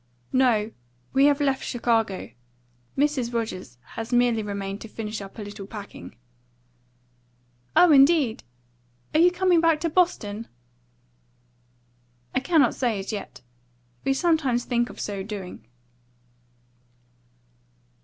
[0.33, 0.71] "No;
[1.13, 2.31] we have left Chicago.
[2.97, 3.31] Mrs.
[3.35, 6.15] Rogers has merely remained to finish up a little packing."
[7.75, 8.43] "Oh, indeed!
[9.13, 10.47] Are you coming back to Boston?"
[12.33, 13.41] "I cannot say as yet.
[14.03, 15.67] We sometimes think of so doing."